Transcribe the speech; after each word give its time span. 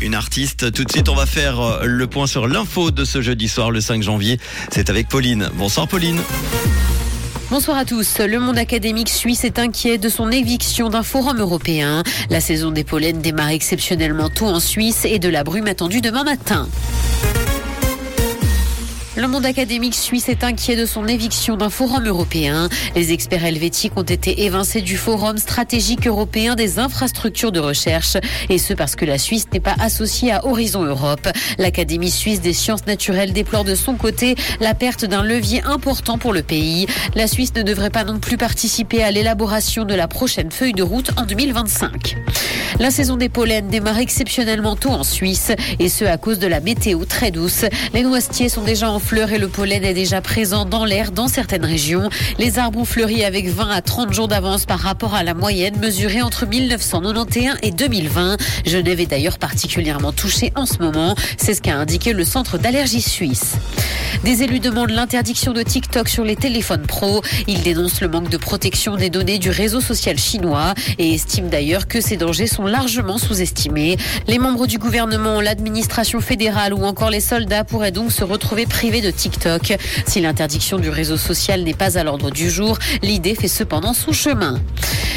Une 0.00 0.14
artiste. 0.14 0.70
Tout 0.70 0.84
de 0.84 0.92
suite, 0.92 1.08
on 1.08 1.16
va 1.16 1.26
faire 1.26 1.58
euh, 1.58 1.86
le 1.86 2.06
point 2.06 2.28
sur 2.28 2.46
l'info 2.46 2.92
de 2.92 3.04
ce 3.04 3.20
jeudi 3.20 3.48
soir, 3.48 3.72
le 3.72 3.80
5 3.80 4.00
janvier. 4.00 4.38
C'est 4.70 4.90
avec 4.90 5.08
Pauline. 5.08 5.50
Bonsoir 5.54 5.88
Pauline. 5.88 6.20
Bonsoir 7.50 7.78
à 7.78 7.84
tous. 7.84 8.20
Le 8.20 8.38
monde 8.38 8.58
académique 8.58 9.08
suisse 9.08 9.42
est 9.42 9.58
inquiet 9.58 9.98
de 9.98 10.08
son 10.08 10.30
éviction 10.30 10.88
d'un 10.88 11.02
forum 11.02 11.40
européen. 11.40 12.04
La 12.30 12.40
saison 12.40 12.70
des 12.70 12.84
pollens 12.84 13.20
démarre 13.20 13.48
exceptionnellement 13.48 14.30
tôt 14.30 14.46
en 14.46 14.60
Suisse 14.60 15.04
et 15.04 15.18
de 15.18 15.28
la 15.28 15.42
brume 15.42 15.66
attendue 15.66 16.00
demain 16.00 16.22
matin. 16.22 16.68
Le 19.16 19.28
monde 19.28 19.46
académique 19.46 19.94
suisse 19.94 20.28
est 20.28 20.44
inquiet 20.44 20.76
de 20.76 20.84
son 20.84 21.08
éviction 21.08 21.56
d'un 21.56 21.70
forum 21.70 22.06
européen. 22.06 22.68
Les 22.94 23.12
experts 23.12 23.46
helvétiques 23.46 23.96
ont 23.96 24.02
été 24.02 24.44
évincés 24.44 24.82
du 24.82 24.98
forum 24.98 25.38
stratégique 25.38 26.06
européen 26.06 26.54
des 26.54 26.78
infrastructures 26.78 27.50
de 27.50 27.58
recherche, 27.58 28.18
et 28.50 28.58
ce 28.58 28.74
parce 28.74 28.94
que 28.94 29.06
la 29.06 29.16
Suisse 29.16 29.46
n'est 29.54 29.60
pas 29.60 29.74
associée 29.80 30.32
à 30.32 30.44
Horizon 30.44 30.82
Europe. 30.82 31.28
L'Académie 31.56 32.10
suisse 32.10 32.42
des 32.42 32.52
sciences 32.52 32.86
naturelles 32.86 33.32
déplore 33.32 33.64
de 33.64 33.74
son 33.74 33.94
côté 33.94 34.34
la 34.60 34.74
perte 34.74 35.06
d'un 35.06 35.22
levier 35.22 35.62
important 35.62 36.18
pour 36.18 36.34
le 36.34 36.42
pays. 36.42 36.86
La 37.14 37.26
Suisse 37.26 37.54
ne 37.54 37.62
devrait 37.62 37.88
pas 37.88 38.04
non 38.04 38.18
plus 38.18 38.36
participer 38.36 39.02
à 39.02 39.10
l'élaboration 39.10 39.86
de 39.86 39.94
la 39.94 40.08
prochaine 40.08 40.50
feuille 40.50 40.74
de 40.74 40.82
route 40.82 41.12
en 41.16 41.24
2025. 41.24 42.16
La 42.80 42.90
saison 42.90 43.16
des 43.16 43.30
pollens 43.30 43.70
démarre 43.70 43.98
exceptionnellement 43.98 44.76
tôt 44.76 44.90
en 44.90 45.04
Suisse, 45.04 45.52
et 45.78 45.88
ce 45.88 46.04
à 46.04 46.18
cause 46.18 46.38
de 46.38 46.46
la 46.46 46.60
météo 46.60 47.06
très 47.06 47.30
douce. 47.30 47.64
Les 47.94 48.02
noisetiers 48.02 48.50
sont 48.50 48.62
déjà 48.62 48.90
en 48.90 48.98
fleurs 49.06 49.30
et 49.30 49.38
le 49.38 49.46
pollen 49.46 49.84
est 49.84 49.94
déjà 49.94 50.20
présent 50.20 50.64
dans 50.64 50.84
l'air 50.84 51.12
dans 51.12 51.28
certaines 51.28 51.64
régions. 51.64 52.10
Les 52.40 52.58
arbres 52.58 52.80
ont 52.80 52.84
fleuri 52.84 53.22
avec 53.22 53.46
20 53.48 53.70
à 53.70 53.80
30 53.80 54.12
jours 54.12 54.26
d'avance 54.26 54.66
par 54.66 54.80
rapport 54.80 55.14
à 55.14 55.22
la 55.22 55.32
moyenne 55.32 55.78
mesurée 55.78 56.22
entre 56.22 56.44
1991 56.44 57.54
et 57.62 57.70
2020. 57.70 58.36
Genève 58.66 58.98
est 58.98 59.06
d'ailleurs 59.06 59.38
particulièrement 59.38 60.10
touchée 60.10 60.52
en 60.56 60.66
ce 60.66 60.78
moment. 60.78 61.14
C'est 61.38 61.54
ce 61.54 61.62
qu'a 61.62 61.76
indiqué 61.76 62.12
le 62.12 62.24
centre 62.24 62.58
d'allergie 62.58 63.00
suisse. 63.00 63.54
Des 64.24 64.42
élus 64.42 64.58
demandent 64.58 64.90
l'interdiction 64.90 65.52
de 65.52 65.62
TikTok 65.62 66.08
sur 66.08 66.24
les 66.24 66.34
téléphones 66.34 66.86
pro. 66.86 67.22
Ils 67.46 67.62
dénoncent 67.62 68.00
le 68.00 68.08
manque 68.08 68.28
de 68.28 68.36
protection 68.36 68.96
des 68.96 69.08
données 69.08 69.38
du 69.38 69.50
réseau 69.50 69.80
social 69.80 70.18
chinois 70.18 70.74
et 70.98 71.14
estiment 71.14 71.48
d'ailleurs 71.48 71.86
que 71.86 72.00
ces 72.00 72.16
dangers 72.16 72.48
sont 72.48 72.64
largement 72.64 73.18
sous-estimés. 73.18 73.98
Les 74.26 74.40
membres 74.40 74.66
du 74.66 74.78
gouvernement, 74.78 75.40
l'administration 75.40 76.20
fédérale 76.20 76.74
ou 76.74 76.84
encore 76.84 77.10
les 77.10 77.20
soldats 77.20 77.62
pourraient 77.62 77.92
donc 77.92 78.10
se 78.10 78.24
retrouver 78.24 78.66
privés 78.66 78.95
de 79.00 79.10
TikTok. 79.10 79.76
Si 80.06 80.20
l'interdiction 80.20 80.78
du 80.78 80.88
réseau 80.88 81.16
social 81.16 81.62
n'est 81.62 81.74
pas 81.74 81.98
à 81.98 82.04
l'ordre 82.04 82.30
du 82.30 82.50
jour, 82.50 82.78
l'idée 83.02 83.34
fait 83.34 83.48
cependant 83.48 83.94
son 83.94 84.12
chemin. 84.12 84.60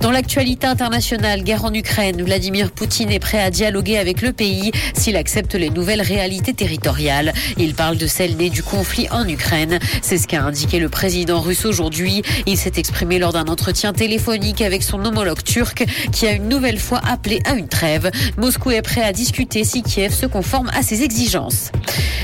Dans 0.00 0.10
l'actualité 0.10 0.66
internationale, 0.66 1.42
guerre 1.42 1.64
en 1.64 1.74
Ukraine, 1.74 2.22
Vladimir 2.22 2.70
Poutine 2.70 3.10
est 3.10 3.18
prêt 3.18 3.40
à 3.40 3.50
dialoguer 3.50 3.98
avec 3.98 4.22
le 4.22 4.32
pays 4.32 4.72
s'il 4.94 5.16
accepte 5.16 5.54
les 5.54 5.68
nouvelles 5.68 6.00
réalités 6.00 6.54
territoriales. 6.54 7.34
Il 7.58 7.74
parle 7.74 7.96
de 7.96 8.06
celles 8.06 8.36
nées 8.36 8.50
du 8.50 8.62
conflit 8.62 9.08
en 9.10 9.28
Ukraine. 9.28 9.78
C'est 10.00 10.16
ce 10.16 10.26
qu'a 10.26 10.42
indiqué 10.42 10.78
le 10.78 10.88
président 10.88 11.40
russe 11.40 11.66
aujourd'hui. 11.66 12.22
Il 12.46 12.56
s'est 12.56 12.72
exprimé 12.76 13.18
lors 13.18 13.32
d'un 13.32 13.46
entretien 13.46 13.92
téléphonique 13.92 14.62
avec 14.62 14.82
son 14.82 15.04
homologue 15.04 15.42
turc 15.42 15.84
qui 16.12 16.26
a 16.26 16.32
une 16.32 16.48
nouvelle 16.48 16.78
fois 16.78 17.00
appelé 17.06 17.40
à 17.44 17.54
une 17.54 17.68
trêve. 17.68 18.10
Moscou 18.38 18.70
est 18.70 18.82
prêt 18.82 19.02
à 19.02 19.12
discuter 19.12 19.64
si 19.64 19.82
Kiev 19.82 20.14
se 20.14 20.26
conforme 20.26 20.70
à 20.74 20.82
ses 20.82 21.02
exigences. 21.02 21.72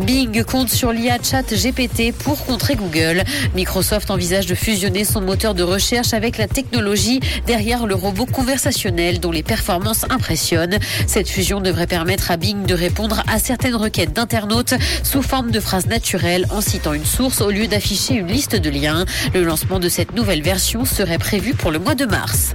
Bing 0.00 0.44
compte 0.44 0.70
sur 0.70 0.92
l'IA 0.92 1.18
Chat 1.28 1.54
GPT 1.54 2.14
pour 2.16 2.42
contrer 2.46 2.74
Google. 2.74 3.22
Microsoft 3.54 4.10
envisage 4.10 4.46
de 4.46 4.54
fusionner 4.54 5.04
son 5.04 5.20
moteur 5.20 5.54
de 5.54 5.62
recherche 5.62 6.14
avec 6.14 6.38
la 6.38 6.48
technologie 6.48 7.20
derrière 7.46 7.86
le 7.86 7.94
robot 7.94 8.24
conversationnel 8.24 9.20
dont 9.20 9.30
les 9.30 9.42
performances 9.42 10.06
impressionnent. 10.08 10.78
Cette 11.06 11.28
fusion 11.28 11.60
devrait 11.60 11.86
permettre 11.86 12.30
à 12.30 12.38
Bing 12.38 12.64
de 12.64 12.72
répondre 12.72 13.22
à 13.26 13.38
certaines 13.38 13.76
requêtes 13.76 14.14
d'internautes 14.14 14.72
sous 15.02 15.20
forme 15.20 15.50
de 15.50 15.60
phrases 15.60 15.86
naturelles 15.86 16.46
en 16.48 16.62
citant 16.62 16.94
une 16.94 17.04
source 17.04 17.42
au 17.42 17.50
lieu 17.50 17.66
d'afficher 17.66 18.14
une 18.14 18.28
liste 18.28 18.56
de 18.56 18.70
liens. 18.70 19.04
Le 19.34 19.44
lancement 19.44 19.80
de 19.80 19.90
cette 19.90 20.14
nouvelle 20.14 20.42
version 20.42 20.86
serait 20.86 21.18
prévu 21.18 21.52
pour 21.52 21.70
le 21.70 21.78
mois 21.78 21.94
de 21.94 22.06
mars. 22.06 22.54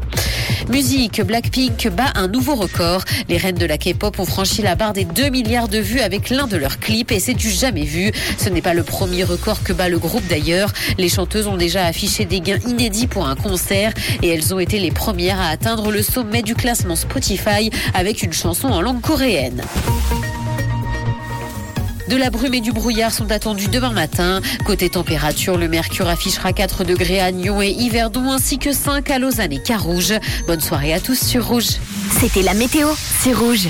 Musique, 0.69 1.21
Blackpink 1.21 1.87
bat 1.89 2.11
un 2.15 2.27
nouveau 2.27 2.55
record. 2.55 3.03
Les 3.27 3.37
reines 3.37 3.57
de 3.57 3.65
la 3.65 3.77
K-pop 3.77 4.17
ont 4.19 4.25
franchi 4.25 4.61
la 4.61 4.75
barre 4.75 4.93
des 4.93 5.05
2 5.05 5.29
milliards 5.29 5.67
de 5.67 5.77
vues 5.77 5.99
avec 5.99 6.29
l'un 6.29 6.47
de 6.47 6.57
leurs 6.57 6.79
clips 6.79 7.11
et 7.11 7.19
c'est 7.19 7.33
du 7.33 7.49
jamais 7.49 7.83
vu. 7.83 8.11
Ce 8.37 8.49
n'est 8.49 8.61
pas 8.61 8.73
le 8.73 8.83
premier 8.83 9.23
record 9.23 9.63
que 9.63 9.73
bat 9.73 9.89
le 9.89 9.99
groupe 9.99 10.25
d'ailleurs. 10.27 10.71
Les 10.97 11.09
chanteuses 11.09 11.47
ont 11.47 11.57
déjà 11.57 11.85
affiché 11.85 12.25
des 12.25 12.39
gains 12.39 12.59
inédits 12.67 13.07
pour 13.07 13.27
un 13.27 13.35
concert 13.35 13.93
et 14.21 14.29
elles 14.29 14.53
ont 14.53 14.59
été 14.59 14.79
les 14.79 14.91
premières 14.91 15.39
à 15.39 15.49
atteindre 15.49 15.91
le 15.91 16.01
sommet 16.01 16.41
du 16.41 16.55
classement 16.55 16.95
Spotify 16.95 17.69
avec 17.93 18.23
une 18.23 18.33
chanson 18.33 18.69
en 18.69 18.81
langue 18.81 19.01
coréenne. 19.01 19.61
De 22.09 22.17
la 22.17 22.29
brume 22.29 22.53
et 22.53 22.61
du 22.61 22.71
brouillard 22.71 23.13
sont 23.13 23.31
attendus 23.31 23.67
demain 23.67 23.91
matin. 23.91 24.41
Côté 24.65 24.89
température, 24.89 25.57
le 25.57 25.67
mercure 25.67 26.07
affichera 26.07 26.53
4 26.53 26.83
degrés 26.83 27.19
à 27.19 27.31
Nyon 27.31 27.61
et 27.61 27.69
Yverdon 27.69 28.31
ainsi 28.31 28.57
que 28.57 28.73
5 28.73 29.09
à 29.09 29.19
Lausanne 29.19 29.53
et 29.53 29.61
Carouge. 29.61 30.13
Bonne 30.47 30.61
soirée 30.61 30.93
à 30.93 30.99
tous 30.99 31.19
sur 31.19 31.47
Rouge. 31.47 31.77
C'était 32.19 32.41
la 32.41 32.53
météo, 32.53 32.89
c'est 33.21 33.33
rouge. 33.33 33.67